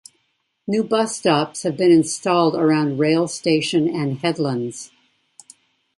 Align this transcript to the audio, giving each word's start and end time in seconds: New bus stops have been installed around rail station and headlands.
New 0.65 0.83
bus 0.83 1.15
stops 1.15 1.61
have 1.61 1.77
been 1.77 1.91
installed 1.91 2.55
around 2.55 2.97
rail 2.97 3.27
station 3.27 3.87
and 3.87 4.17
headlands. 4.17 4.89